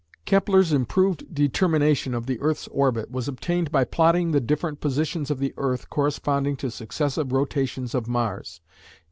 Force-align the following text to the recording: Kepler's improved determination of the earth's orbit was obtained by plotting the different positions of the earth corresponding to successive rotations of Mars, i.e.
Kepler's 0.25 0.73
improved 0.73 1.31
determination 1.31 2.15
of 2.15 2.25
the 2.25 2.39
earth's 2.39 2.67
orbit 2.69 3.11
was 3.11 3.27
obtained 3.27 3.71
by 3.71 3.83
plotting 3.83 4.31
the 4.31 4.41
different 4.41 4.81
positions 4.81 5.29
of 5.29 5.37
the 5.37 5.53
earth 5.57 5.91
corresponding 5.91 6.55
to 6.55 6.71
successive 6.71 7.31
rotations 7.31 7.93
of 7.93 8.07
Mars, 8.07 8.61
i.e. 8.95 8.99